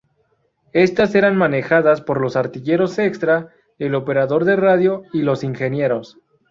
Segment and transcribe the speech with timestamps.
[0.73, 6.17] Estas eran manejadas por los artilleros extra, el operador de radio y los ingenieros.